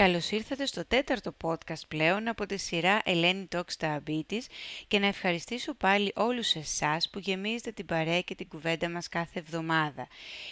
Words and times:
Καλώς 0.00 0.30
ήρθατε 0.30 0.66
στο 0.66 0.86
τέταρτο 0.86 1.34
podcast 1.42 1.86
πλέον 1.88 2.28
από 2.28 2.46
τη 2.46 2.56
σειρά 2.56 3.00
Ελένη 3.04 3.48
Talks 3.54 3.76
Diabetes 3.80 4.42
και 4.88 4.98
να 4.98 5.06
ευχαριστήσω 5.06 5.74
πάλι 5.74 6.12
όλους 6.14 6.54
εσάς 6.54 7.10
που 7.10 7.18
γεμίζετε 7.18 7.72
την 7.72 7.86
παρέα 7.86 8.20
και 8.20 8.34
την 8.34 8.48
κουβέντα 8.48 8.90
μας 8.90 9.08
κάθε 9.08 9.38
εβδομάδα. 9.38 10.08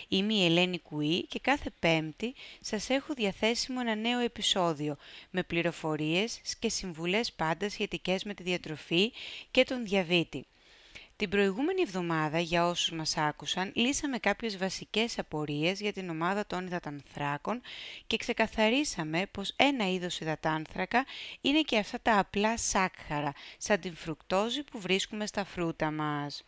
Είμαι 0.09 0.35
η 0.35 0.45
Ελένη 0.45 0.79
Κουή 0.79 1.27
και 1.27 1.39
κάθε 1.41 1.71
πέμπτη 1.79 2.35
σας 2.61 2.91
έχω 2.91 3.15
διαθέσιμο 3.15 3.79
ένα 3.83 3.95
νέο 3.95 4.19
επεισόδιο 4.19 4.97
με 5.31 5.43
πληροφορίες 5.43 6.41
και 6.59 6.69
συμβουλές 6.69 7.33
πάντα 7.33 7.69
σχετικές 7.69 8.25
με 8.25 8.35
τη 8.35 8.43
διατροφή 8.43 9.13
και 9.51 9.65
τον 9.65 9.85
διαβήτη. 9.85 10.47
Την 11.19 11.29
προηγούμενη 11.29 11.81
εβδομάδα, 11.81 12.39
για 12.39 12.67
όσους 12.67 12.91
μας 12.91 13.17
άκουσαν, 13.17 13.73
λύσαμε 13.75 14.19
κάποιες 14.19 14.57
βασικές 14.57 15.19
απορίες 15.19 15.81
για 15.81 15.93
την 15.93 16.11
ομάδα 16.11 16.47
των 16.47 16.67
υδατανθράκων 16.67 17.61
και 18.07 18.17
ξεκαθαρίσαμε 18.17 19.27
πως 19.31 19.53
ένα 19.57 19.91
είδος 19.91 20.21
υδατάνθρακα 20.21 21.05
είναι 21.41 21.61
και 21.61 21.79
αυτά 21.79 21.99
τα 22.03 22.19
απλά 22.19 22.59
σάκχαρα, 22.59 23.33
σαν 23.59 23.81
την 23.81 23.97
φρουκτόζη 23.97 24.63
που 24.63 24.81
βρίσκουμε 24.81 25.27
στα 25.27 25.45
φρούτα 25.45 25.91
μας. 25.91 26.45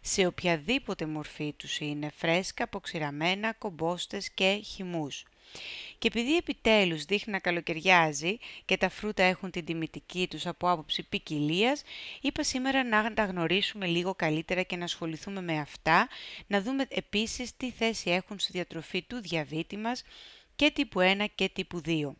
Σε 0.00 0.26
οποιαδήποτε 0.26 1.06
μορφή 1.06 1.52
τους 1.52 1.78
είναι, 1.78 2.10
φρέσκα, 2.16 2.64
αποξηραμένα, 2.64 3.52
κομπόστες 3.52 4.30
και 4.30 4.60
χυμούς. 4.64 5.24
Και 6.00 6.08
επειδή 6.08 6.36
επιτέλους 6.36 7.04
δείχνει 7.04 7.32
να 7.32 7.38
καλοκαιριάζει 7.38 8.38
και 8.64 8.76
τα 8.76 8.88
φρούτα 8.88 9.22
έχουν 9.22 9.50
την 9.50 9.64
τιμητική 9.64 10.26
τους 10.28 10.46
από 10.46 10.70
άποψη 10.70 11.02
ποικιλία, 11.08 11.78
είπα 12.20 12.42
σήμερα 12.42 12.84
να 12.84 13.14
τα 13.14 13.24
γνωρίσουμε 13.24 13.86
λίγο 13.86 14.14
καλύτερα 14.14 14.62
και 14.62 14.76
να 14.76 14.84
ασχοληθούμε 14.84 15.40
με 15.40 15.58
αυτά, 15.58 16.08
να 16.46 16.62
δούμε 16.62 16.86
επίσης 16.88 17.56
τι 17.56 17.70
θέση 17.70 18.10
έχουν 18.10 18.38
στη 18.38 18.52
διατροφή 18.52 19.02
του 19.02 19.20
διαβήτη 19.20 19.76
μας 19.76 20.02
και 20.56 20.70
τύπου 20.70 21.00
1 21.00 21.24
και 21.34 21.48
τύπου 21.48 21.80
2. 21.84 22.10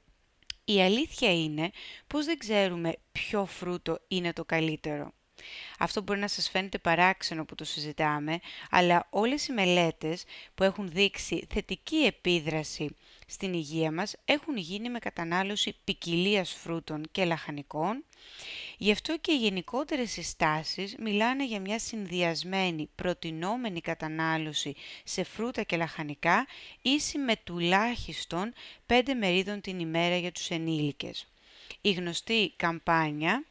Η 0.64 0.82
αλήθεια 0.82 1.32
είναι 1.32 1.70
πως 2.06 2.24
δεν 2.24 2.38
ξέρουμε 2.38 2.96
ποιο 3.12 3.46
φρούτο 3.46 3.98
είναι 4.08 4.32
το 4.32 4.44
καλύτερο. 4.44 5.12
Αυτό 5.78 6.02
μπορεί 6.02 6.18
να 6.18 6.28
σας 6.28 6.50
φαίνεται 6.50 6.78
παράξενο 6.78 7.44
που 7.44 7.54
το 7.54 7.64
συζητάμε, 7.64 8.40
αλλά 8.70 9.06
όλες 9.10 9.46
οι 9.46 9.52
μελέτες 9.52 10.24
που 10.54 10.62
έχουν 10.62 10.88
δείξει 10.90 11.46
θετική 11.50 11.96
επίδραση 11.96 12.96
στην 13.30 13.52
υγεία 13.52 13.92
μας 13.92 14.14
έχουν 14.24 14.56
γίνει 14.56 14.90
με 14.90 14.98
κατανάλωση 14.98 15.76
ποικιλίας 15.84 16.52
φρούτων 16.52 17.04
και 17.12 17.24
λαχανικών. 17.24 18.04
Γι' 18.78 18.92
αυτό 18.92 19.18
και 19.18 19.32
οι 19.32 19.36
γενικότερες 19.36 20.10
συστάσεις 20.10 20.96
μιλάνε 20.98 21.46
για 21.46 21.60
μια 21.60 21.78
συνδυασμένη 21.78 22.88
προτινόμενη 22.94 23.80
κατανάλωση 23.80 24.74
σε 25.04 25.22
φρούτα 25.22 25.62
και 25.62 25.76
λαχανικά 25.76 26.46
ίση 26.82 27.18
με 27.18 27.34
τουλάχιστον 27.44 28.52
5 28.86 29.00
μερίδων 29.18 29.60
την 29.60 29.78
ημέρα 29.78 30.16
για 30.16 30.32
τους 30.32 30.50
ενήλικες. 30.50 31.26
Η 31.80 31.92
γνωστή 31.92 32.52
καμπάνια 32.56 33.44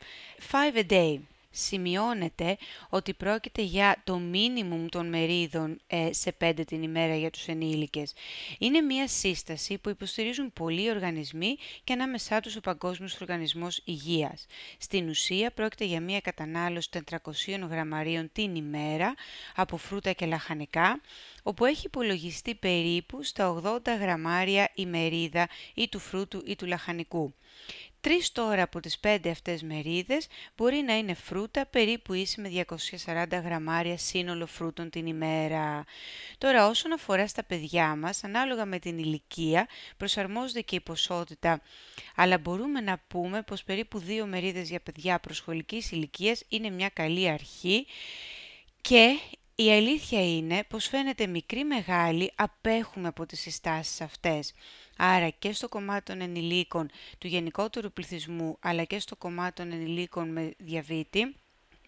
5 0.51 0.55
a 0.75 0.91
day 0.91 1.17
σημειώνεται 1.52 2.58
ότι 2.89 3.14
πρόκειται 3.14 3.61
για 3.61 4.02
το 4.03 4.17
μίνιμουμ 4.17 4.86
των 4.86 5.09
μερίδων 5.09 5.81
ε, 5.88 6.09
σε 6.14 6.36
5 6.41 6.53
την 6.67 6.83
ημέρα 6.83 7.16
για 7.16 7.30
τους 7.30 7.47
ενήλικες. 7.47 8.14
Είναι 8.58 8.81
μια 8.81 9.08
σύσταση 9.08 9.78
που 9.78 9.89
υποστηρίζουν 9.89 10.53
πολλοί 10.53 10.89
οργανισμοί 10.89 11.56
και 11.83 11.94
ανάμεσά 11.94 12.39
τους 12.39 12.56
ο 12.56 12.59
Παγκόσμιος 12.59 13.22
Οργανισμός 13.22 13.81
Υγείας. 13.86 14.45
Στην 14.78 15.09
ουσία 15.09 15.52
πρόκειται 15.52 15.86
για 15.86 16.02
μια 16.02 16.19
κατανάλωση 16.22 16.89
400 17.09 17.67
γραμμαρίων 17.69 18.30
την 18.31 18.56
ημέρα 18.56 19.13
από 19.56 19.78
φρούτα 19.78 20.11
και 20.11 20.25
λαχανικά, 20.25 21.02
όπου 21.50 21.66
έχει 21.66 21.86
υπολογιστεί 21.86 22.55
περίπου 22.55 23.23
στα 23.23 23.61
80 23.64 23.80
γραμμάρια 24.00 24.72
η 24.75 24.86
μερίδα 24.86 25.47
ή 25.73 25.88
του 25.90 26.00
φρούτου 26.00 26.41
ή 26.46 26.56
του 26.56 26.66
λαχανικού. 26.66 27.34
Τρεις 28.01 28.31
τώρα 28.31 28.62
από 28.62 28.79
τις 28.79 29.00
πέντε 29.00 29.29
αυτές 29.29 29.63
μερίδες 29.63 30.28
μπορεί 30.56 30.78
να 30.78 30.97
είναι 30.97 31.13
φρούτα 31.13 31.66
περίπου 31.66 32.13
ίση 32.13 32.41
με 32.41 32.66
240 33.06 33.25
γραμμάρια 33.44 33.97
σύνολο 33.97 34.46
φρούτων 34.46 34.90
την 34.90 35.06
ημέρα. 35.06 35.85
Τώρα 36.38 36.68
όσον 36.68 36.94
αφορά 36.94 37.28
στα 37.28 37.44
παιδιά 37.44 37.96
μας, 37.96 38.23
ανάλογα 38.23 38.66
με 38.66 38.79
την 38.79 38.97
ηλικία, 38.97 39.68
προσαρμόζεται 39.97 40.62
και 40.62 40.75
η 40.75 40.81
ποσότητα, 40.81 41.62
αλλά 42.16 42.38
μπορούμε 42.38 42.81
να 42.81 43.02
πούμε 43.07 43.41
πως 43.41 43.63
περίπου 43.63 44.00
δύο 44.00 44.25
μερίδες 44.25 44.69
για 44.69 44.79
παιδιά 44.79 45.19
προσχολικής 45.19 45.91
ηλικίας 45.91 46.44
είναι 46.50 46.69
μια 46.69 46.90
καλή 46.90 47.29
αρχή 47.29 47.85
και 48.81 49.19
η 49.64 49.72
αλήθεια 49.72 50.36
είναι 50.36 50.64
πως 50.68 50.88
φαίνεται 50.88 51.28
μικρή 51.28 51.64
μεγάλη 51.64 52.31
απέχουμε 52.36 53.08
από 53.08 53.25
τις 53.25 53.40
συστάσεις 53.40 54.02
αυτές. 54.02 54.53
Άρα 54.97 55.30
και 55.30 55.53
στο 55.53 55.70
κομμάτι 55.70 56.03
των 56.03 56.22
ενηλίκων 56.22 56.90
του 57.18 57.28
γενικότερου 57.28 57.92
πληθυσμού 57.92 58.58
αλλά 58.59 58.84
και 58.84 59.00
στο 59.00 59.16
κομμάτι 59.16 59.53
των 59.53 59.72
ενηλίκων 59.72 60.31
με 60.31 60.53
διαβήτη 60.58 61.36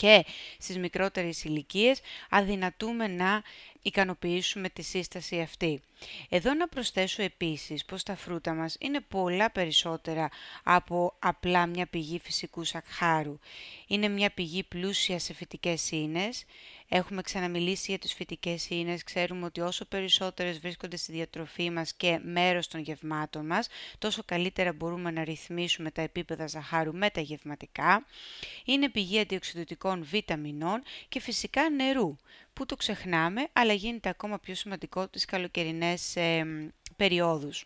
και 0.02 0.26
στις 0.58 0.78
μικρότερες 0.78 1.44
ηλικίες 1.44 2.00
αδυνατούμε 2.30 3.08
να 3.08 3.42
ικανοποιήσουμε 3.82 4.70
τη 4.70 4.82
σύσταση 4.82 5.40
αυτή. 5.40 5.82
Εδώ 6.30 6.54
να 6.54 6.68
προσθέσω 6.68 7.24
επίσης 7.24 7.86
πως 7.86 8.04
τα 8.04 8.16
φρούτα 8.16 8.54
μας 8.54 8.76
είναι 8.80 9.00
πολλά 9.00 9.52
περισσότερα 9.52 10.30
από 10.64 11.16
απλά 11.20 11.66
μια 11.66 11.86
πηγή 11.86 12.20
φυσικού 12.24 12.64
σακχάρου. 12.64 13.40
Είναι 13.88 14.08
μια 14.08 14.30
πηγή 14.30 14.64
πλούσια 14.64 15.20
σε 15.20 15.34
φυτικές 15.34 15.92
ίνες, 15.92 16.46
Έχουμε 16.94 17.22
ξαναμιλήσει 17.22 17.86
για 17.92 18.00
τις 18.00 18.14
φυτικές 18.14 18.70
ίνες, 18.70 19.04
ξέρουμε 19.04 19.46
ότι 19.46 19.62
όσο 19.62 19.86
περισσότερες 19.86 20.60
βρίσκονται 20.60 20.98
στη 20.98 21.12
διατροφή 21.12 21.70
μας 21.70 21.94
και 21.94 22.20
μέρος 22.24 22.68
των 22.68 22.82
γευμάτων 22.82 23.46
μας, 23.46 23.68
τόσο 23.98 24.24
καλύτερα 24.26 24.74
μπορούμε 24.74 25.12
να 25.12 25.24
ρυθμίσουμε 25.24 25.92
τα 25.92 26.02
επίπεδα 26.02 26.48
ζαχάρου 26.48 26.94
με 26.94 27.10
τα 27.10 27.22
γευματικά. 27.22 28.06
Είναι 28.66 28.90
πηγή 28.90 29.20
αντιοξυδοτικών 29.20 30.04
βιταμινών 30.04 30.84
και 31.10 31.20
φυσικά 31.20 31.70
νερού, 31.70 32.18
που 32.54 32.66
το 32.66 32.76
ξεχνάμε, 32.76 33.48
αλλά 33.54 33.74
γίνεται 33.74 34.10
ακόμα 34.10 34.40
πιο 34.40 34.56
σημαντικό 34.56 35.08
τις 35.08 35.26
καλοκαιρινές 35.26 36.16
ε, 36.16 36.46
περιόδους. 36.96 37.66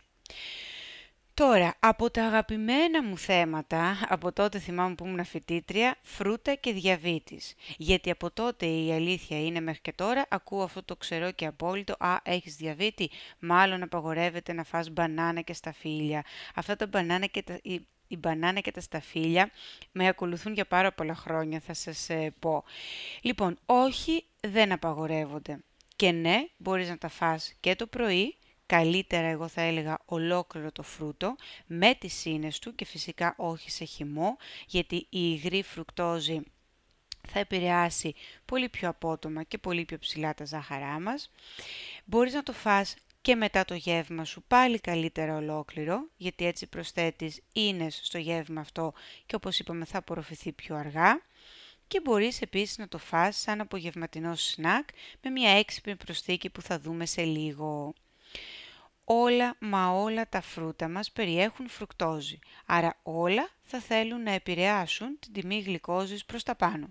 Τώρα, 1.36 1.74
από 1.80 2.10
τα 2.10 2.24
αγαπημένα 2.24 3.02
μου 3.02 3.18
θέματα, 3.18 3.98
από 4.08 4.32
τότε 4.32 4.58
θυμάμαι 4.58 4.94
που 4.94 5.06
ήμουν 5.06 5.24
φοιτήτρια, 5.24 5.96
φρούτα 6.02 6.54
και 6.54 6.72
διαβήτης. 6.72 7.54
Γιατί 7.76 8.10
από 8.10 8.30
τότε 8.30 8.66
η 8.66 8.92
αλήθεια 8.92 9.44
είναι 9.44 9.60
μέχρι 9.60 9.80
και 9.80 9.92
τώρα, 9.92 10.26
ακούω 10.28 10.62
αυτό 10.62 10.82
το 10.82 10.96
ξερό 10.96 11.30
και 11.32 11.46
απόλυτο, 11.46 11.94
«Α, 11.98 12.16
έχεις 12.22 12.56
διαβήτη, 12.56 13.10
μάλλον 13.38 13.82
απαγορεύεται 13.82 14.52
να 14.52 14.64
φας 14.64 14.90
μπανάνα 14.90 15.40
και 15.40 15.52
σταφύλια». 15.52 16.24
Αυτά 16.54 16.76
τα 16.76 16.86
μπανάνα 16.86 17.26
και 17.26 17.42
τα, 17.42 17.58
η, 17.62 17.86
η 18.06 18.16
μπανάνα 18.16 18.60
και 18.60 18.70
τα 18.70 18.80
σταφύλια 18.80 19.50
με 19.92 20.08
ακολουθούν 20.08 20.52
για 20.52 20.66
πάρα 20.66 20.92
πολλά 20.92 21.14
χρόνια, 21.14 21.60
θα 21.60 21.74
σας 21.74 22.08
ε, 22.08 22.34
πω. 22.38 22.64
Λοιπόν, 23.20 23.58
όχι, 23.66 24.24
δεν 24.40 24.72
απαγορεύονται. 24.72 25.58
Και 25.96 26.10
ναι, 26.10 26.46
μπορείς 26.56 26.88
να 26.88 26.98
τα 26.98 27.08
φας 27.08 27.54
και 27.60 27.76
το 27.76 27.86
πρωί, 27.86 28.36
καλύτερα 28.66 29.26
εγώ 29.26 29.48
θα 29.48 29.60
έλεγα 29.60 29.98
ολόκληρο 30.04 30.72
το 30.72 30.82
φρούτο 30.82 31.36
με 31.66 31.94
τις 31.94 32.14
σύνες 32.14 32.58
του 32.58 32.74
και 32.74 32.84
φυσικά 32.84 33.34
όχι 33.36 33.70
σε 33.70 33.84
χυμό 33.84 34.36
γιατί 34.66 34.96
η 34.96 35.06
υγρή 35.10 35.62
φρουκτόζη 35.62 36.40
θα 37.28 37.38
επηρεάσει 37.38 38.14
πολύ 38.44 38.68
πιο 38.68 38.88
απότομα 38.88 39.42
και 39.42 39.58
πολύ 39.58 39.84
πιο 39.84 39.98
ψηλά 39.98 40.34
τα 40.34 40.44
ζάχαρά 40.44 41.00
μας. 41.00 41.30
Μπορείς 42.04 42.32
να 42.32 42.42
το 42.42 42.52
φας 42.52 42.94
και 43.20 43.34
μετά 43.34 43.64
το 43.64 43.74
γεύμα 43.74 44.24
σου 44.24 44.42
πάλι 44.46 44.80
καλύτερα 44.80 45.36
ολόκληρο, 45.36 46.08
γιατί 46.16 46.46
έτσι 46.46 46.66
προσθέτεις 46.66 47.40
ίνες 47.52 48.00
στο 48.02 48.18
γεύμα 48.18 48.60
αυτό 48.60 48.92
και 49.26 49.34
όπως 49.34 49.58
είπαμε 49.58 49.84
θα 49.84 49.98
απορροφηθεί 49.98 50.52
πιο 50.52 50.76
αργά. 50.76 51.22
Και 51.88 52.00
μπορείς 52.00 52.42
επίσης 52.42 52.78
να 52.78 52.88
το 52.88 52.98
φας 52.98 53.36
σαν 53.36 53.60
απογευματινό 53.60 54.34
σνακ 54.34 54.88
με 55.22 55.30
μια 55.30 55.50
έξυπνη 55.50 55.96
προσθήκη 55.96 56.50
που 56.50 56.62
θα 56.62 56.78
δούμε 56.80 57.06
σε 57.06 57.22
λίγο 57.22 57.94
όλα 59.08 59.56
μα 59.58 59.88
όλα 59.88 60.28
τα 60.28 60.40
φρούτα 60.40 60.88
μας 60.88 61.10
περιέχουν 61.10 61.68
φρουκτόζη, 61.68 62.38
άρα 62.66 62.98
όλα 63.02 63.48
θα 63.62 63.78
θέλουν 63.78 64.22
να 64.22 64.30
επηρεάσουν 64.30 65.18
την 65.20 65.32
τιμή 65.32 65.60
γλυκόζης 65.60 66.24
προς 66.24 66.42
τα 66.42 66.54
πάνω. 66.54 66.86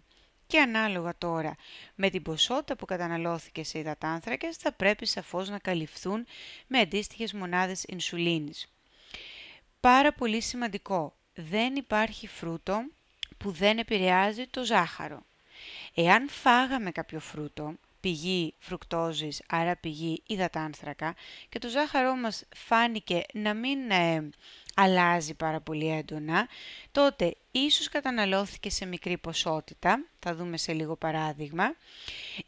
Και 0.47 0.59
ανάλογα 0.59 1.13
τώρα 1.17 1.55
με 1.95 2.09
την 2.09 2.21
ποσότητα 2.21 2.75
που 2.75 2.85
καταναλώθηκε 2.85 3.63
σε 3.63 3.79
υδατάνθρακες 3.79 4.55
θα 4.55 4.71
πρέπει 4.71 5.05
σαφώς 5.05 5.49
να 5.49 5.59
καλυφθούν 5.59 6.25
με 6.67 6.79
αντίστοιχες 6.79 7.33
μονάδες 7.33 7.83
ινσουλίνης. 7.83 8.67
Πάρα 9.79 10.13
πολύ 10.13 10.41
σημαντικό, 10.41 11.15
δεν 11.33 11.75
υπάρχει 11.75 12.27
φρούτο 12.27 12.85
που 13.37 13.51
δεν 13.51 13.77
επηρεάζει 13.77 14.47
το 14.47 14.63
ζάχαρο. 14.63 15.21
Εάν 15.93 16.29
φάγαμε 16.29 16.91
κάποιο 16.91 17.19
φρούτο, 17.19 17.73
πηγή 18.05 18.53
φρουκτόζης, 18.59 19.41
άρα 19.47 19.75
πηγή 19.75 20.23
υδατάνθρακα 20.27 21.15
και 21.49 21.59
το 21.59 21.67
ζάχαρό 21.69 22.15
μας 22.15 22.43
φάνηκε 22.55 23.23
να 23.33 23.53
μην 23.53 23.91
ε, 23.91 24.29
αλλάζει 24.75 25.33
πάρα 25.33 25.61
πολύ 25.61 25.87
έντονα, 25.87 26.47
τότε 26.91 27.35
ίσως 27.51 27.89
καταναλώθηκε 27.89 28.69
σε 28.69 28.85
μικρή 28.85 29.17
ποσότητα, 29.17 30.05
θα 30.19 30.35
δούμε 30.35 30.57
σε 30.57 30.73
λίγο 30.73 30.95
παράδειγμα, 30.95 31.75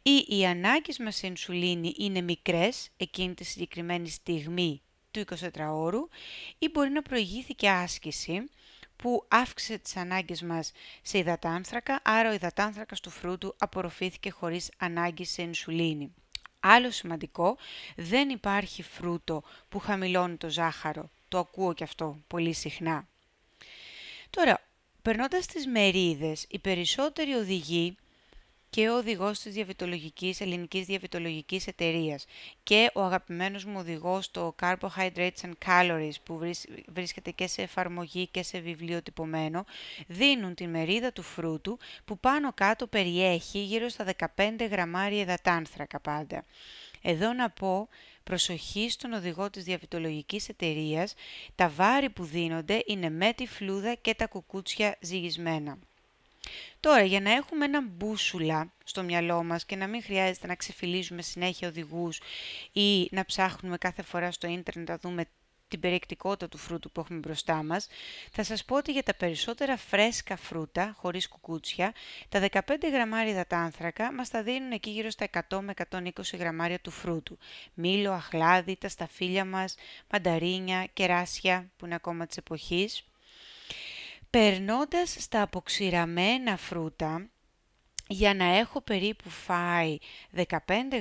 ή 0.02 0.26
οι 0.28 0.46
ανάγκες 0.46 0.98
μας 0.98 1.16
σε 1.16 1.26
ινσουλίνη 1.26 1.94
είναι 1.98 2.20
μικρές 2.20 2.88
εκείνη 2.96 3.34
τη 3.34 3.44
συγκεκριμένη 3.44 4.08
στιγμή 4.08 4.82
του 5.10 5.24
του 5.24 5.24
24ωρου 5.36 6.14
ή 6.58 6.68
μπορεί 6.72 6.90
να 6.90 7.02
προηγήθηκε 7.02 7.68
άσκηση 7.68 8.50
που 8.98 9.24
αύξησε 9.28 9.78
τις 9.78 9.96
ανάγκες 9.96 10.42
μας 10.42 10.72
σε 11.02 11.18
υδατάνθρακα, 11.18 12.00
άρα 12.04 12.30
ο 12.30 12.32
υδατάνθρακας 12.32 13.00
του 13.00 13.10
φρούτου 13.10 13.54
απορροφήθηκε 13.58 14.30
χωρίς 14.30 14.70
ανάγκη 14.76 15.24
σε 15.24 15.42
ινσουλίνη. 15.42 16.14
Άλλο 16.60 16.90
σημαντικό, 16.90 17.56
δεν 17.96 18.28
υπάρχει 18.28 18.82
φρούτο 18.82 19.42
που 19.68 19.78
χαμηλώνει 19.78 20.36
το 20.36 20.48
ζάχαρο. 20.48 21.10
Το 21.28 21.38
ακούω 21.38 21.72
και 21.72 21.84
αυτό 21.84 22.18
πολύ 22.26 22.52
συχνά. 22.52 23.08
Τώρα, 24.30 24.60
περνώντας 25.02 25.46
τις 25.46 25.66
μερίδες, 25.66 26.46
οι 26.48 26.58
περισσότεροι 26.58 27.32
οδηγοί 27.32 27.96
και 28.70 28.88
ο 28.88 28.96
οδηγός 28.96 29.38
της 29.38 29.52
διαβητολογικής, 29.52 30.40
ελληνικής 30.40 30.86
διαβητολογικής 30.86 31.66
εταιρείας 31.66 32.24
και 32.62 32.90
ο 32.94 33.02
αγαπημένος 33.02 33.64
μου 33.64 33.78
οδηγός 33.78 34.24
στο 34.24 34.54
Carbohydrates 34.62 35.40
and 35.42 35.52
Calories 35.66 36.14
που 36.22 36.40
βρίσκεται 36.86 37.30
και 37.30 37.46
σε 37.46 37.62
εφαρμογή 37.62 38.26
και 38.26 38.42
σε 38.42 38.58
βιβλίο 38.58 39.02
τυπωμένο 39.02 39.64
δίνουν 40.06 40.54
τη 40.54 40.66
μερίδα 40.66 41.12
του 41.12 41.22
φρούτου 41.22 41.78
που 42.04 42.18
πάνω 42.18 42.52
κάτω 42.52 42.86
περιέχει 42.86 43.58
γύρω 43.58 43.88
στα 43.88 44.04
15 44.36 44.68
γραμμάρια 44.70 45.20
υδατάνθρακα 45.20 46.00
πάντα. 46.00 46.44
Εδώ 47.02 47.32
να 47.32 47.50
πω 47.50 47.88
προσοχή 48.24 48.90
στον 48.90 49.12
οδηγό 49.12 49.50
της 49.50 49.64
διαβητολογικής 49.64 50.48
εταιρείας, 50.48 51.14
τα 51.54 51.68
βάρη 51.68 52.10
που 52.10 52.24
δίνονται 52.24 52.82
είναι 52.86 53.10
με 53.10 53.32
τη 53.32 53.46
φλούδα 53.46 53.94
και 53.94 54.14
τα 54.14 54.26
κουκούτσια 54.26 54.96
ζυγισμένα. 55.00 55.78
Τώρα, 56.80 57.02
για 57.02 57.20
να 57.20 57.32
έχουμε 57.32 57.64
ένα 57.64 57.82
μπούσουλα 57.82 58.72
στο 58.84 59.02
μυαλό 59.02 59.44
μας 59.44 59.64
και 59.64 59.76
να 59.76 59.86
μην 59.86 60.02
χρειάζεται 60.02 60.46
να 60.46 60.54
ξεφυλίζουμε 60.54 61.22
συνέχεια 61.22 61.68
οδηγούς 61.68 62.20
ή 62.72 63.08
να 63.10 63.24
ψάχνουμε 63.24 63.78
κάθε 63.78 64.02
φορά 64.02 64.30
στο 64.30 64.46
ίντερνετ 64.46 64.88
να 64.88 64.98
δούμε 64.98 65.24
την 65.68 65.80
περιεκτικότητα 65.80 66.48
του 66.48 66.58
φρούτου 66.58 66.90
που 66.90 67.00
έχουμε 67.00 67.18
μπροστά 67.18 67.62
μας, 67.62 67.88
θα 68.30 68.42
σας 68.42 68.64
πω 68.64 68.76
ότι 68.76 68.92
για 68.92 69.02
τα 69.02 69.14
περισσότερα 69.14 69.76
φρέσκα 69.76 70.36
φρούτα, 70.36 70.94
χωρίς 70.96 71.28
κουκούτσια, 71.28 71.92
τα 72.28 72.40
15 72.40 72.88
γραμμάρια 72.92 73.32
υδατάνθρακα 73.32 74.12
μας 74.12 74.28
τα 74.28 74.42
δίνουν 74.42 74.70
εκεί 74.72 74.90
γύρω 74.90 75.10
στα 75.10 75.26
100 75.48 75.60
με 75.60 75.72
120 75.90 76.36
γραμμάρια 76.38 76.80
του 76.80 76.90
φρούτου. 76.90 77.38
Μήλο, 77.74 78.12
αχλάδι, 78.12 78.76
τα 78.76 78.88
σταφύλια 78.88 79.44
μας, 79.44 79.74
μανταρίνια, 80.12 80.86
κεράσια 80.92 81.70
που 81.76 81.84
είναι 81.84 81.94
ακόμα 81.94 82.26
της 82.26 82.36
εποχής. 82.36 83.02
Περνώντας 84.30 85.16
στα 85.18 85.42
αποξηραμένα 85.42 86.56
φρούτα, 86.56 87.28
για 88.10 88.34
να 88.34 88.44
έχω 88.44 88.80
περίπου 88.80 89.30
φάει 89.30 89.98
15 90.34 90.46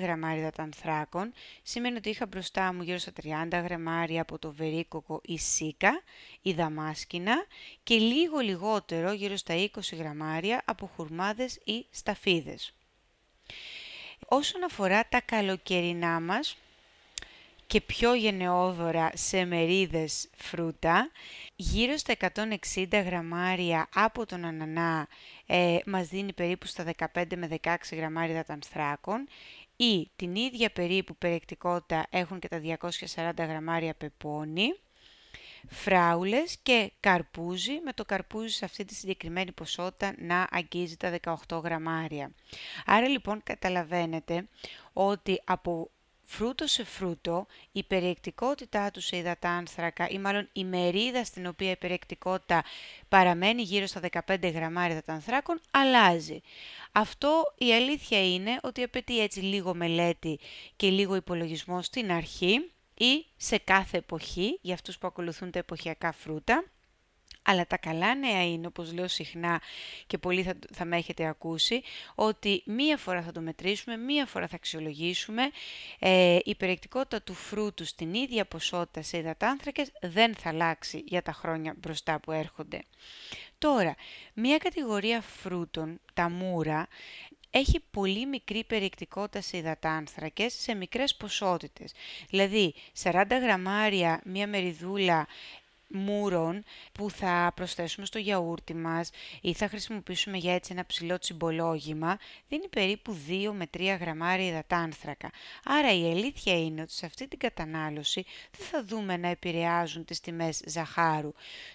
γραμμάρια 0.01 0.41
υδατανθράκων, 0.41 1.33
σημαίνει 1.63 1.97
ότι 1.97 2.09
είχα 2.09 2.25
μπροστά 2.25 2.73
μου 2.73 2.81
γύρω 2.81 2.97
στα 2.97 3.11
30 3.23 3.61
γραμμάρια 3.63 4.21
από 4.21 4.39
το 4.39 4.51
βερίκοκο 4.51 5.21
ή 5.23 5.37
σίκα 5.37 6.01
ή 6.41 6.53
δαμάσκηνα 6.53 7.45
και 7.83 7.95
λίγο 7.95 8.39
λιγότερο 8.39 9.11
γύρω 9.11 9.35
στα 9.35 9.55
20 9.55 9.67
γραμμάρια 9.97 10.61
από 10.65 10.91
χουρμάδες 10.95 11.59
ή 11.63 11.85
σταφίδες. 11.89 12.73
Όσον 14.27 14.63
αφορά 14.63 15.07
τα 15.09 15.21
καλοκαιρινά 15.21 16.19
μας, 16.19 16.57
και 17.67 17.81
πιο 17.81 18.13
γενναιόδωρα 18.13 19.11
σε 19.13 19.45
μερίδες 19.45 20.29
φρούτα. 20.35 21.11
Γύρω 21.55 21.97
στα 21.97 22.13
160 22.73 23.03
γραμμάρια 23.05 23.89
από 23.93 24.25
τον 24.25 24.45
ανανά 24.45 25.07
ε, 25.45 25.77
μας 25.85 26.07
δίνει 26.07 26.33
περίπου 26.33 26.65
στα 26.65 26.85
15 27.13 27.23
με 27.35 27.49
16 27.61 27.75
γραμμάρια 27.91 28.35
δατανθράκων 28.35 29.27
ή 29.75 30.09
την 30.15 30.35
ίδια 30.35 30.69
περίπου 30.69 31.15
περιεκτικότητα 31.15 32.05
έχουν 32.09 32.39
και 32.39 32.47
τα 32.47 32.61
240 33.15 33.31
γραμμάρια 33.37 33.93
πεπόνι 33.93 34.67
φράουλες 35.69 36.57
και 36.63 36.91
καρπούζι, 36.99 37.79
με 37.83 37.93
το 37.93 38.05
καρπούζι 38.05 38.53
σε 38.53 38.65
αυτή 38.65 38.85
τη 38.85 38.95
συγκεκριμένη 38.95 39.51
ποσότητα 39.51 40.13
να 40.17 40.47
αγγίζει 40.51 40.97
τα 40.97 41.19
18 41.47 41.61
γραμμάρια. 41.63 42.31
Άρα 42.85 43.07
λοιπόν 43.07 43.43
καταλαβαίνετε 43.43 44.47
ότι 44.93 45.41
από 45.45 45.89
φρούτο 46.29 46.67
σε 46.67 46.83
φρούτο, 46.83 47.47
η 47.71 47.83
περιεκτικότητά 47.83 48.91
του 48.91 49.01
σε 49.01 49.17
υδατάνθρακα 49.17 50.07
ή 50.09 50.19
μάλλον 50.19 50.49
η 50.53 50.65
μερίδα 50.65 51.23
στην 51.23 51.47
οποία 51.47 51.71
η 51.71 51.75
περιεκτικότητα 51.75 52.63
παραμένει 53.09 53.61
γύρω 53.61 53.85
στα 53.85 54.01
15 54.27 54.53
γραμμάρια 54.53 54.91
υδατάνθρακων 54.91 55.61
αλλάζει. 55.71 56.41
Αυτό 56.91 57.53
η 57.57 57.73
αλήθεια 57.73 58.33
είναι 58.33 58.59
ότι 58.61 58.83
απαιτεί 58.83 59.19
έτσι 59.19 59.39
λίγο 59.39 59.73
μελέτη 59.73 60.39
και 60.75 60.89
λίγο 60.89 61.15
υπολογισμό 61.15 61.81
στην 61.81 62.11
αρχή 62.11 62.71
ή 62.93 63.25
σε 63.37 63.57
κάθε 63.57 63.97
εποχή 63.97 64.59
για 64.61 64.73
αυτούς 64.73 64.97
που 64.97 65.07
ακολουθούν 65.07 65.51
τα 65.51 65.59
εποχιακά 65.59 66.11
φρούτα 66.11 66.63
αλλά 67.49 67.67
τα 67.67 67.77
καλά 67.77 68.15
νέα 68.15 68.47
είναι, 68.47 68.67
όπως 68.67 68.93
λέω 68.93 69.07
συχνά 69.07 69.61
και 70.07 70.17
πολλοί 70.17 70.43
θα, 70.43 70.53
θα 70.73 70.85
με 70.85 70.97
έχετε 70.97 71.27
ακούσει, 71.27 71.81
ότι 72.15 72.61
μία 72.65 72.97
φορά 72.97 73.21
θα 73.21 73.31
το 73.31 73.41
μετρήσουμε, 73.41 73.97
μία 73.97 74.25
φορά 74.25 74.47
θα 74.47 74.55
αξιολογήσουμε. 74.55 75.41
Ε, 75.99 76.37
η 76.43 76.55
περιεκτικότητα 76.55 77.21
του 77.21 77.33
φρούτου 77.33 77.85
στην 77.85 78.13
ίδια 78.13 78.45
ποσότητα 78.45 79.01
σε 79.01 79.17
υδατάνθρακες 79.17 79.91
δεν 80.01 80.35
θα 80.35 80.49
αλλάξει 80.49 81.03
για 81.05 81.21
τα 81.21 81.31
χρόνια 81.31 81.75
μπροστά 81.77 82.19
που 82.19 82.31
έρχονται. 82.31 82.81
Τώρα, 83.57 83.95
μία 84.33 84.57
κατηγορία 84.57 85.21
φρούτων, 85.21 85.99
τα 86.13 86.29
μούρα, 86.29 86.87
έχει 87.49 87.79
πολύ 87.91 88.25
μικρή 88.25 88.63
περιεκτικότητα 88.63 89.41
σε 89.41 89.57
υδατάνθρακες 89.57 90.53
σε 90.53 90.73
μικρές 90.75 91.15
ποσότητες. 91.15 91.91
Δηλαδή, 92.29 92.73
40 93.03 93.39
γραμμάρια 93.41 94.21
μία 94.25 94.47
μεριδούλα 94.47 95.27
μούρων 95.87 96.63
που 96.91 97.09
θα 97.09 97.51
προσθέσουμε 97.55 98.05
στο 98.05 98.19
γιαούρτι 98.19 98.73
μας 98.73 99.09
ή 99.41 99.53
θα 99.53 99.67
χρησιμοποιήσουμε 99.67 100.37
για 100.37 100.53
έτσι 100.53 100.71
ένα 100.73 100.85
ψηλό 100.85 101.19
τσιμπολόγημα 101.19 102.17
δίνει 102.47 102.67
περίπου 102.67 103.17
2 103.27 103.51
με 103.53 103.65
3 103.77 103.97
γραμμάρια 103.99 104.47
υδατάνθρακα. 104.47 105.31
Άρα 105.63 105.93
η 105.93 106.11
αλήθεια 106.11 106.59
είναι 106.59 106.81
ότι 106.81 106.91
σε 106.91 107.05
αυτή 107.05 107.27
την 107.27 107.39
κατανάλωση 107.39 108.25
δεν 108.57 108.67
θα 108.67 108.83
δούμε 108.83 109.17
να 109.17 109.27
επηρεάζουν 109.27 110.05
τις 110.05 110.19
τιμές 110.19 110.61
ζαχάρου. 110.65 111.33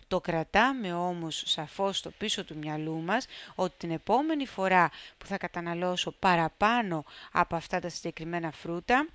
Το 0.08 0.20
κρατάμε 0.20 0.92
όμως 0.92 1.42
σαφώς 1.46 1.98
στο 1.98 2.10
πίσω 2.10 2.44
του 2.44 2.56
μυαλού 2.56 3.02
μας 3.02 3.26
ότι 3.54 3.74
την 3.76 3.90
επόμενη 3.90 4.46
φορά 4.46 4.90
που 5.18 5.26
θα 5.26 5.38
καταναλώσω 5.38 6.10
παραπάνω 6.10 7.04
από 7.32 7.56
αυτά 7.56 7.80
τα 7.80 7.88
συγκεκριμένα 7.88 8.50
φρούτα 8.50 9.06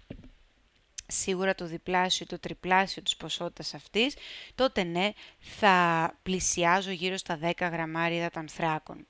σίγουρα 1.07 1.55
το 1.55 1.65
διπλάσιο 1.65 2.25
ή 2.29 2.31
το 2.33 2.39
τριπλάσιο 2.39 3.01
της 3.01 3.15
ποσότητας 3.17 3.73
αυτής, 3.73 4.15
τότε 4.55 4.83
ναι, 4.83 5.11
θα 5.39 6.13
πλησιάζω 6.23 6.91
γύρω 6.91 7.17
στα 7.17 7.39
10 7.41 7.51
γραμμάρια 7.71 8.17
υδατανθράκων. 8.17 9.07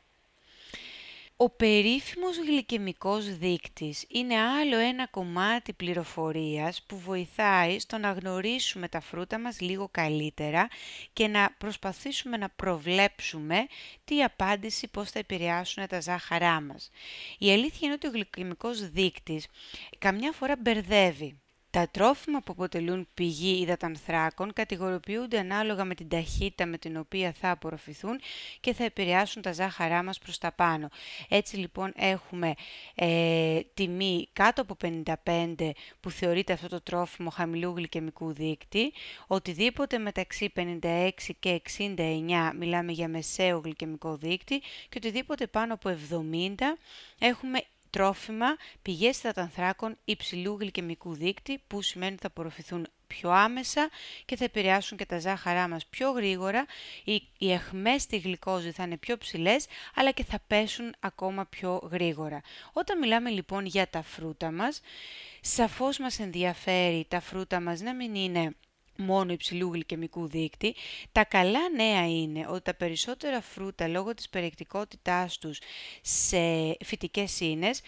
Ο 1.39 1.49
περίφημος 1.49 2.37
γλυκαιμικός 2.37 3.37
δείκτης 3.37 4.05
είναι 4.07 4.35
άλλο 4.39 4.77
ένα 4.77 5.07
κομμάτι 5.07 5.73
πληροφορίας 5.73 6.83
που 6.83 6.99
βοηθάει 6.99 7.79
στο 7.79 7.97
να 7.97 8.11
γνωρίσουμε 8.11 8.87
τα 8.87 8.99
φρούτα 8.99 9.39
μας 9.39 9.59
λίγο 9.59 9.89
καλύτερα 9.91 10.67
και 11.13 11.27
να 11.27 11.55
προσπαθήσουμε 11.57 12.37
να 12.37 12.49
προβλέψουμε 12.49 13.67
τι 14.05 14.23
απάντηση 14.23 14.87
πώς 14.87 15.11
θα 15.11 15.19
επηρεάσουν 15.19 15.87
τα 15.87 16.01
ζάχαρά 16.01 16.61
μας. 16.61 16.89
Η 17.37 17.51
αλήθεια 17.51 17.79
είναι 17.81 17.93
ότι 17.93 18.07
ο 18.07 18.11
γλυκαιμικός 18.11 18.89
δείκτης 18.89 19.47
καμιά 19.97 20.31
φορά 20.31 20.55
μπερδεύει. 20.59 21.39
Τα 21.77 21.87
τρόφιμα 21.91 22.39
που 22.39 22.51
αποτελούν 22.51 23.07
πηγή 23.13 23.61
υδατανθράκων 23.61 24.53
κατηγοριοποιούνται 24.53 25.39
ανάλογα 25.39 25.85
με 25.85 25.95
την 25.95 26.07
ταχύτητα 26.07 26.65
με 26.65 26.77
την 26.77 26.97
οποία 26.97 27.33
θα 27.39 27.51
απορροφηθούν 27.51 28.19
και 28.59 28.73
θα 28.73 28.83
επηρεάσουν 28.83 29.41
τα 29.41 29.53
ζάχαρά 29.53 30.03
μας 30.03 30.17
προς 30.17 30.37
τα 30.37 30.51
πάνω. 30.51 30.89
Έτσι 31.29 31.57
λοιπόν 31.57 31.93
έχουμε 31.95 32.53
ε, 32.95 33.59
τιμή 33.73 34.27
κάτω 34.33 34.61
από 34.61 34.77
55 35.25 35.69
που 35.99 36.09
θεωρείται 36.09 36.53
αυτό 36.53 36.67
το 36.67 36.81
τρόφιμο 36.81 37.29
χαμηλού 37.29 37.73
γλυκαιμικού 37.75 38.33
δείκτη, 38.33 38.93
οτιδήποτε 39.27 39.97
μεταξύ 39.97 40.51
56 40.55 41.09
και 41.39 41.61
69 41.77 42.51
μιλάμε 42.57 42.91
για 42.91 43.07
μεσαίο 43.07 43.59
γλυκαιμικό 43.59 44.15
δείκτη 44.15 44.59
και 44.59 44.97
οτιδήποτε 44.97 45.47
πάνω 45.47 45.73
από 45.73 45.97
70 46.11 46.55
έχουμε 47.19 47.59
τρόφιμα, 47.97 48.57
πηγές 48.81 49.17
υδατανθράκων 49.17 49.97
υψηλού 50.05 50.57
γλυκαιμικού 50.59 51.13
δείκτη 51.13 51.61
που 51.67 51.81
σημαίνει 51.81 52.11
ότι 52.11 52.21
θα 52.21 52.27
απορροφηθούν 52.27 52.87
πιο 53.07 53.29
άμεσα 53.29 53.89
και 54.25 54.35
θα 54.35 54.43
επηρεάσουν 54.43 54.97
και 54.97 55.05
τα 55.05 55.19
ζάχαρά 55.19 55.67
μας 55.67 55.85
πιο 55.85 56.11
γρήγορα. 56.11 56.65
Οι, 57.03 57.21
οι 57.37 57.51
εχμές 57.51 58.01
στη 58.01 58.17
γλυκόζη 58.17 58.71
θα 58.71 58.83
είναι 58.83 58.97
πιο 58.97 59.17
ψηλές 59.17 59.65
αλλά 59.95 60.11
και 60.11 60.23
θα 60.23 60.39
πέσουν 60.47 60.93
ακόμα 60.99 61.45
πιο 61.45 61.89
γρήγορα. 61.91 62.41
Όταν 62.73 62.97
μιλάμε 62.97 63.29
λοιπόν 63.29 63.65
για 63.65 63.87
τα 63.87 64.01
φρούτα 64.01 64.51
μας, 64.51 64.81
σαφώς 65.41 65.97
μας 65.97 66.19
ενδιαφέρει 66.19 67.05
τα 67.07 67.19
φρούτα 67.19 67.59
μας 67.59 67.79
να 67.79 67.93
μην 67.95 68.15
είναι 68.15 68.55
μόνο 68.97 69.31
υψηλού 69.31 69.73
γλυκαιμικού 69.73 70.27
δείκτη. 70.27 70.75
Τα 71.11 71.23
καλά 71.23 71.69
νέα 71.75 72.07
είναι 72.07 72.45
ότι 72.49 72.61
τα 72.61 72.75
περισσότερα 72.75 73.41
φρούτα 73.41 73.87
λόγω 73.87 74.13
της 74.13 74.29
περιεκτικότητάς 74.29 75.37
τους 75.37 75.59
σε 76.01 76.37
φυτικές 76.85 77.39
ίνες 77.39 77.81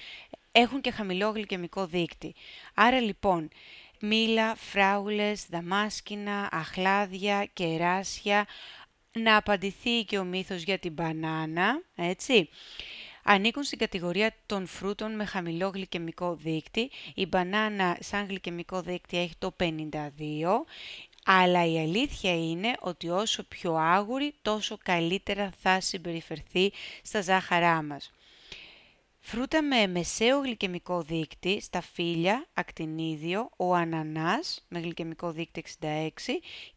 έχουν 0.51 0.81
και 0.81 0.91
χαμηλό 0.91 1.29
γλυκαιμικό 1.29 1.85
δείκτη. 1.85 2.35
Άρα 2.73 2.99
λοιπόν 2.99 3.49
μήλα, 3.99 4.55
φράουλες, 4.55 5.45
δαμάσκηνα, 5.49 6.49
αχλάδια, 6.51 7.45
κεράσια, 7.53 8.47
να 9.11 9.35
απαντηθεί 9.35 10.03
και 10.03 10.17
ο 10.17 10.23
μύθος 10.23 10.61
για 10.61 10.79
την 10.79 10.93
μπανάνα, 10.93 11.81
έτσι. 11.95 12.49
Ανήκουν 13.31 13.63
στην 13.63 13.77
κατηγορία 13.77 14.35
των 14.45 14.67
φρούτων 14.67 15.15
με 15.15 15.25
χαμηλό 15.25 15.67
γλυκαιμικό 15.67 16.35
δείκτη. 16.35 16.91
Η 17.15 17.25
μπανάνα 17.25 17.97
σαν 17.99 18.25
γλυκαιμικό 18.27 18.81
δείκτη 18.81 19.17
έχει 19.17 19.33
το 19.39 19.55
52, 19.59 19.93
αλλά 21.25 21.65
η 21.65 21.79
αλήθεια 21.79 22.49
είναι 22.49 22.75
ότι 22.79 23.09
όσο 23.09 23.43
πιο 23.43 23.75
άγουρη, 23.75 24.33
τόσο 24.41 24.77
καλύτερα 24.83 25.51
θα 25.61 25.79
συμπεριφερθεί 25.79 26.71
στα 27.03 27.21
ζάχαρά 27.21 27.83
μας. 27.83 28.11
Φρούτα 29.31 29.63
με 29.63 29.87
μεσαίο 29.87 30.39
γλυκαιμικό 30.39 31.01
δείκτη, 31.01 31.61
στα 31.61 31.81
φύλλα, 31.81 32.45
ακτινίδιο, 32.53 33.49
ο 33.57 33.75
ανανάς 33.75 34.65
με 34.67 34.79
γλυκαιμικό 34.79 35.31
δείκτη 35.31 35.63
66 35.81 36.09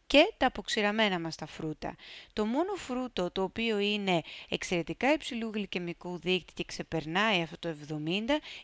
και 0.07 0.33
τα 0.37 0.45
αποξηραμένα 0.45 1.19
μας 1.19 1.35
τα 1.35 1.45
φρούτα. 1.45 1.95
Το 2.33 2.45
μόνο 2.45 2.73
φρούτο 2.73 3.31
το 3.31 3.43
οποίο 3.43 3.79
είναι 3.79 4.21
εξαιρετικά 4.49 5.13
υψηλού 5.13 5.51
γλυκαιμικού 5.53 6.17
δείκτη 6.17 6.53
και 6.53 6.63
ξεπερνάει 6.63 7.41
αυτό 7.41 7.57
το 7.59 7.75
70 7.89 7.95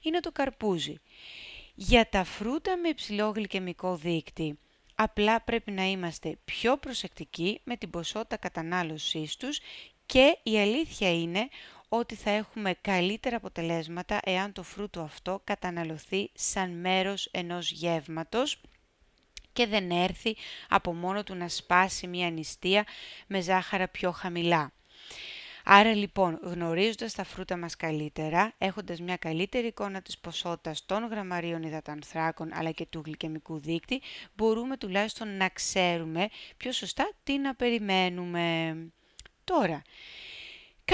είναι 0.01 0.19
το 0.19 0.31
καρπούζι. 0.31 0.95
Για 1.75 2.09
τα 2.09 2.23
φρούτα 2.23 2.77
με 2.77 2.87
υψηλό 2.87 3.29
γλυκαιμικό 3.29 3.95
δείκτη, 3.95 4.59
απλά 4.95 5.41
πρέπει 5.41 5.71
να 5.71 5.83
είμαστε 5.83 6.37
πιο 6.45 6.77
προσεκτικοί 6.77 7.61
με 7.63 7.77
την 7.77 7.89
ποσότητα 7.89 8.37
κατανάλωσής 8.37 9.37
τους 9.37 9.59
και 10.05 10.37
η 10.43 10.59
αλήθεια 10.59 11.13
είναι 11.13 11.47
ότι 11.89 12.15
θα 12.15 12.29
έχουμε 12.29 12.73
καλύτερα 12.81 13.35
αποτελέσματα 13.35 14.19
εάν 14.23 14.51
το 14.51 14.63
φρούτο 14.63 15.01
αυτό 15.01 15.41
καταναλωθεί 15.43 16.29
σαν 16.33 16.71
μέρος 16.71 17.25
ενός 17.31 17.71
γεύματος 17.71 18.61
και 19.53 19.67
δεν 19.67 19.91
έρθει 19.91 20.35
από 20.69 20.93
μόνο 20.93 21.23
του 21.23 21.35
να 21.35 21.47
σπάσει 21.47 22.07
μια 22.07 22.29
νηστεία 22.29 22.85
με 23.27 23.41
ζάχαρα 23.41 23.87
πιο 23.87 24.11
χαμηλά. 24.11 24.71
Άρα 25.63 25.93
λοιπόν, 25.93 26.39
γνωρίζοντας 26.41 27.13
τα 27.13 27.23
φρούτα 27.23 27.57
μας 27.57 27.75
καλύτερα, 27.75 28.53
έχοντας 28.57 28.99
μια 28.99 29.17
καλύτερη 29.17 29.67
εικόνα 29.67 30.01
της 30.01 30.17
ποσότητας 30.17 30.85
των 30.85 31.07
γραμμαρίων 31.07 31.63
υδατανθράκων 31.63 32.49
αλλά 32.53 32.71
και 32.71 32.85
του 32.85 33.01
γλυκαιμικού 33.05 33.59
δείκτη, 33.59 34.01
μπορούμε 34.35 34.77
τουλάχιστον 34.77 35.37
να 35.37 35.49
ξέρουμε 35.49 36.29
πιο 36.57 36.71
σωστά 36.71 37.11
τι 37.23 37.37
να 37.37 37.55
περιμένουμε. 37.55 38.75
Τώρα, 39.43 39.81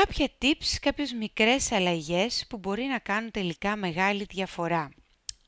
Κάποια 0.01 0.29
tips, 0.41 0.77
κάποιες 0.81 1.13
μικρές 1.13 1.71
αλλαγές 1.71 2.45
που 2.49 2.57
μπορεί 2.57 2.83
να 2.83 2.99
κάνουν 2.99 3.31
τελικά 3.31 3.75
μεγάλη 3.75 4.23
διαφορά. 4.29 4.89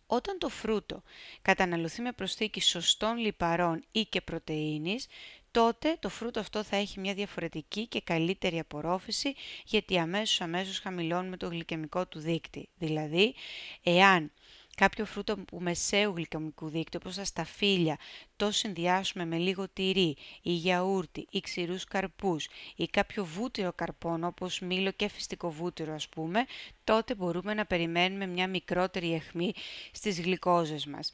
Όταν 0.05 0.37
το 0.37 0.49
φρούτο 0.49 1.03
καταναλωθεί 1.41 2.01
με 2.01 2.11
προσθήκη 2.11 2.61
σωστών 2.61 3.17
λιπαρών 3.17 3.83
ή 3.91 4.05
και 4.05 4.21
πρωτεΐνης, 4.21 5.07
τότε 5.51 5.97
το 5.99 6.09
φρούτο 6.09 6.39
αυτό 6.39 6.63
θα 6.63 6.75
έχει 6.75 6.99
μια 6.99 7.13
διαφορετική 7.13 7.87
και 7.87 8.01
καλύτερη 8.01 8.59
απορρόφηση 8.59 9.35
γιατί 9.65 9.97
αμέσως 9.97 10.41
αμέσως 10.41 10.79
χαμηλώνουμε 10.79 11.37
το 11.37 11.47
γλυκαιμικό 11.47 12.07
του 12.07 12.19
δείκτη. 12.19 12.69
Δηλαδή, 12.77 13.35
εάν 13.83 14.31
κάποιο 14.77 15.05
φρούτο 15.05 15.38
που 15.38 15.57
μεσαίου 15.62 16.13
γλυκαιμικού 16.15 16.69
δείκτη, 16.69 16.98
όπως 16.98 17.15
τα 17.15 17.24
σταφύλια, 17.24 17.98
το 18.36 18.51
συνδυάσουμε 18.51 19.25
με 19.25 19.38
λίγο 19.38 19.67
τυρί 19.74 20.17
ή 20.41 20.51
γιαούρτι 20.51 21.27
ή 21.29 21.39
ξηρούς 21.39 21.84
καρπούς 21.84 22.48
ή 22.75 22.88
κάποιο 22.88 23.25
βούτυρο 23.25 23.74
καρπών 23.74 24.24
όπως 24.24 24.60
μήλο 24.60 24.91
και 24.91 25.07
φυστικό 25.07 25.51
βούτυρο 25.51 25.93
ας 25.93 26.10
πούμε, 26.10 26.46
τότε 26.84 27.15
μπορούμε 27.15 27.53
να 27.53 27.65
περιμένουμε 27.65 28.25
μια 28.25 28.48
μικρότερη 28.48 29.13
αιχμή 29.13 29.53
στις 29.91 30.22
γλυκόζες 30.22 30.86
μας. 30.86 31.12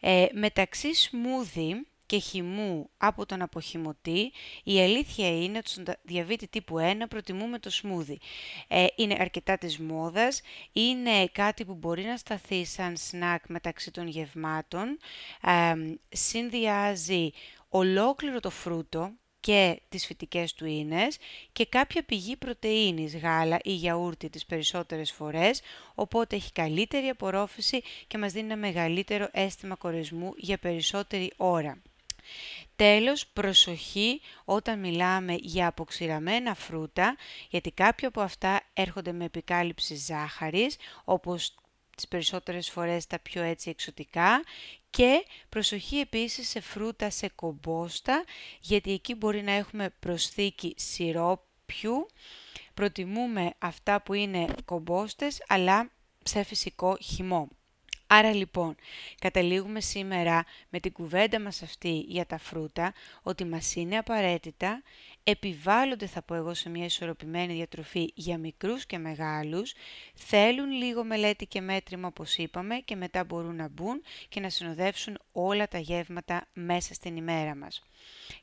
Ε, 0.00 0.26
μεταξύ 0.32 0.94
σμούδι, 0.94 1.86
και 2.06 2.18
χυμού 2.18 2.90
από 2.96 3.26
τον 3.26 3.42
αποχυμωτή, 3.42 4.32
η 4.64 4.80
αλήθεια 4.80 5.42
είναι 5.42 5.58
ότι 5.58 5.70
στον 5.70 5.84
διαβήτη 6.02 6.48
τύπου 6.48 6.76
1 6.78 7.08
προτιμούμε 7.08 7.58
το 7.58 7.70
σμούδι. 7.70 8.18
Ε, 8.68 8.86
είναι 8.96 9.16
αρκετά 9.18 9.58
της 9.58 9.78
μόδας, 9.78 10.40
είναι 10.72 11.26
κάτι 11.32 11.64
που 11.64 11.74
μπορεί 11.74 12.02
να 12.02 12.16
σταθεί 12.16 12.64
σαν 12.64 12.96
σνακ 12.96 13.48
μεταξύ 13.48 13.90
των 13.90 14.06
γευμάτων, 14.06 14.98
ε, 15.42 15.74
συνδυάζει 16.08 17.30
ολόκληρο 17.68 18.40
το 18.40 18.50
φρούτο 18.50 19.12
και 19.40 19.80
τις 19.88 20.06
φυτικές 20.06 20.54
του 20.54 20.66
ίνες 20.66 21.18
και 21.52 21.66
κάποια 21.66 22.02
πηγή 22.02 22.36
πρωτεΐνης, 22.36 23.16
γάλα 23.16 23.58
ή 23.62 23.72
γιαούρτι 23.72 24.30
τις 24.30 24.46
περισσότερες 24.46 25.12
φορές, 25.12 25.60
οπότε 25.94 26.36
έχει 26.36 26.52
καλύτερη 26.52 27.08
απορρόφηση 27.08 27.82
και 28.06 28.18
μας 28.18 28.32
δίνει 28.32 28.46
ένα 28.46 28.56
μεγαλύτερο 28.56 29.28
αίσθημα 29.32 29.74
κορεσμού 29.74 30.32
για 30.36 30.58
περισσότερη 30.58 31.32
ώρα. 31.36 31.82
Τέλος, 32.76 33.26
προσοχή 33.26 34.20
όταν 34.44 34.78
μιλάμε 34.78 35.36
για 35.40 35.66
αποξηραμένα 35.66 36.54
φρούτα, 36.54 37.16
γιατί 37.50 37.70
κάποια 37.70 38.08
από 38.08 38.20
αυτά 38.20 38.60
έρχονται 38.72 39.12
με 39.12 39.24
επικάλυψη 39.24 39.94
ζάχαρης, 39.94 40.76
όπως 41.04 41.54
τις 41.96 42.08
περισσότερες 42.08 42.70
φορές 42.70 43.06
τα 43.06 43.18
πιο 43.18 43.42
έτσι 43.42 43.70
εξωτικά 43.70 44.42
και 44.90 45.24
προσοχή 45.48 45.96
επίσης 45.96 46.48
σε 46.48 46.60
φρούτα 46.60 47.10
σε 47.10 47.28
κομπόστα, 47.34 48.24
γιατί 48.60 48.92
εκεί 48.92 49.14
μπορεί 49.14 49.42
να 49.42 49.52
έχουμε 49.52 49.94
προσθήκη 50.00 50.74
σιρόπιου. 50.76 52.06
Προτιμούμε 52.74 53.54
αυτά 53.58 54.02
που 54.02 54.14
είναι 54.14 54.46
κομπόστες, 54.64 55.42
αλλά 55.48 55.90
σε 56.24 56.42
φυσικό 56.42 56.96
χυμό. 57.00 57.48
Άρα 58.06 58.34
λοιπόν, 58.34 58.74
καταλήγουμε 59.18 59.80
σήμερα 59.80 60.44
με 60.68 60.80
την 60.80 60.92
κουβέντα 60.92 61.40
μας 61.40 61.62
αυτή 61.62 62.04
για 62.08 62.26
τα 62.26 62.38
φρούτα, 62.38 62.92
ότι 63.22 63.44
μας 63.44 63.74
είναι 63.74 63.96
απαραίτητα, 63.96 64.82
επιβάλλονται 65.24 66.06
θα 66.06 66.22
πω 66.22 66.34
εγώ 66.34 66.54
σε 66.54 66.68
μια 66.68 66.84
ισορροπημένη 66.84 67.54
διατροφή 67.54 68.12
για 68.14 68.38
μικρούς 68.38 68.86
και 68.86 68.98
μεγάλους, 68.98 69.74
θέλουν 70.14 70.70
λίγο 70.70 71.04
μελέτη 71.04 71.46
και 71.46 71.60
μέτρημα 71.60 72.08
όπως 72.08 72.36
είπαμε 72.36 72.74
και 72.76 72.96
μετά 72.96 73.24
μπορούν 73.24 73.56
να 73.56 73.68
μπουν 73.68 74.02
και 74.28 74.40
να 74.40 74.48
συνοδεύσουν 74.48 75.18
όλα 75.32 75.68
τα 75.68 75.78
γεύματα 75.78 76.46
μέσα 76.52 76.94
στην 76.94 77.16
ημέρα 77.16 77.54
μας. 77.56 77.82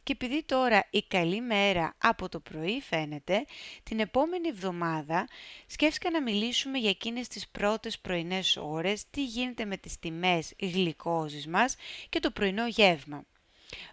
Και 0.04 0.12
επειδή 0.12 0.44
τώρα 0.44 0.88
η 0.90 1.04
καλή 1.08 1.42
μέρα 1.42 1.96
από 1.98 2.30
το 2.30 2.40
πρωί 2.40 2.82
φαίνεται, 2.82 3.46
την 3.84 4.00
επόμενη 4.00 4.48
εβδομάδα 4.48 5.28
σκέφτηκα 5.68 6.12
να 6.12 6.22
μιλήσουμε 6.22 6.78
για 6.78 6.90
εκείνες 6.90 7.28
τις 7.28 7.48
πρώτες 7.48 8.00
πρωινές 8.00 8.58
ώρες, 8.58 9.10
τι 9.10 9.26
γίνεται 9.26 9.66
με 9.66 9.78
τις 9.78 10.00
τιμές 10.00 10.54
γλυκόζης 10.60 11.48
μας 11.48 11.76
και 12.10 12.20
το 12.20 12.32
πρωινό 12.32 12.68
γεύμα. 12.68 13.26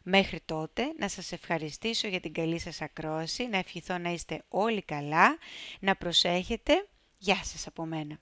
Μέχρι 0.02 0.40
τότε 0.44 0.92
να 0.98 1.08
σας 1.08 1.32
ευχαριστήσω 1.32 2.08
για 2.08 2.20
την 2.20 2.32
καλή 2.32 2.58
σας 2.58 2.80
ακρόαση, 2.80 3.46
να 3.46 3.58
ευχηθώ 3.58 3.98
να 3.98 4.10
είστε 4.10 4.42
όλοι 4.48 4.82
καλά, 4.82 5.38
να 5.80 5.96
προσέχετε. 5.96 6.86
Γεια 7.18 7.44
σας 7.44 7.66
από 7.66 7.84
μένα. 7.84 8.20